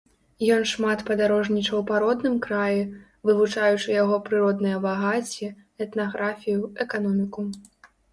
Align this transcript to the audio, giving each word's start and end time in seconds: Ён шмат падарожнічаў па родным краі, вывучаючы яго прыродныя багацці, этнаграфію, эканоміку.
Ён 0.53 0.63
шмат 0.69 1.01
падарожнічаў 1.07 1.81
па 1.89 1.99
родным 2.03 2.35
краі, 2.45 2.79
вывучаючы 3.31 3.89
яго 3.97 4.15
прыродныя 4.29 4.77
багацці, 4.87 5.51
этнаграфію, 5.87 6.63
эканоміку. 6.87 7.45